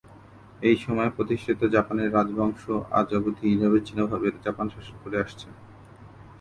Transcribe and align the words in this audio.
এই 0.61 0.75
সময়ে 0.83 1.15
প্রতিষ্ঠিত 1.17 1.59
জাপানের 1.75 2.13
রাজবংশ 2.17 2.63
আজ 2.99 3.07
অবধি 3.17 3.47
নিরবচ্ছিন্নভাবে 3.51 4.27
জাপান 4.45 4.67
শাসন 4.73 4.95
করে 5.03 5.17
আসছে। 5.25 5.47